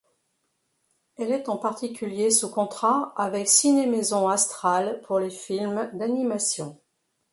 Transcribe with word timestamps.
Elle 1.17 1.31
est 1.31 1.47
en 1.47 1.57
particulier 1.57 2.31
sous 2.31 2.49
contrat 2.49 3.13
avec 3.17 3.47
Ciné-Maison 3.47 4.27
Astral 4.29 4.99
pour 5.01 5.19
les 5.19 5.29
films 5.29 5.91
d'animation. 5.93 6.81